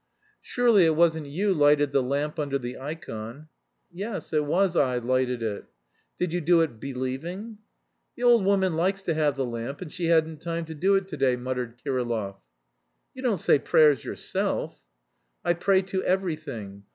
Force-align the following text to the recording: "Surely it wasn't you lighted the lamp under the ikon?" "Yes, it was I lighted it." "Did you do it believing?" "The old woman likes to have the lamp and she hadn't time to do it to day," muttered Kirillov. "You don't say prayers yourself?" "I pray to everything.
"Surely 0.41 0.83
it 0.83 0.95
wasn't 0.95 1.27
you 1.27 1.53
lighted 1.53 1.91
the 1.91 2.01
lamp 2.01 2.39
under 2.39 2.57
the 2.57 2.75
ikon?" 2.75 3.49
"Yes, 3.91 4.33
it 4.33 4.45
was 4.45 4.75
I 4.75 4.97
lighted 4.97 5.43
it." 5.43 5.65
"Did 6.17 6.33
you 6.33 6.41
do 6.41 6.61
it 6.61 6.79
believing?" 6.79 7.59
"The 8.15 8.23
old 8.23 8.43
woman 8.43 8.75
likes 8.75 9.03
to 9.03 9.13
have 9.13 9.35
the 9.35 9.45
lamp 9.45 9.79
and 9.79 9.93
she 9.93 10.05
hadn't 10.07 10.41
time 10.41 10.65
to 10.65 10.73
do 10.73 10.95
it 10.95 11.07
to 11.09 11.17
day," 11.17 11.35
muttered 11.35 11.77
Kirillov. 11.83 12.37
"You 13.13 13.21
don't 13.21 13.37
say 13.37 13.59
prayers 13.59 14.03
yourself?" 14.03 14.81
"I 15.45 15.53
pray 15.53 15.83
to 15.83 16.01
everything. 16.03 16.85